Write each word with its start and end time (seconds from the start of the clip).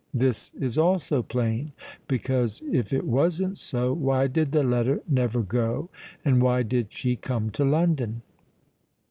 This 0.15 0.51
is 0.55 0.79
also 0.79 1.21
plain; 1.21 1.73
because, 2.07 2.63
if 2.71 2.91
it 2.91 3.05
wasn't 3.05 3.59
so, 3.59 3.93
why 3.93 4.25
did 4.25 4.51
the 4.51 4.63
letter 4.63 5.03
never 5.07 5.43
go—and 5.43 6.41
why 6.41 6.63
did 6.63 6.91
she 6.91 7.15
come 7.15 7.51
to 7.51 7.63
London?" 7.63 8.23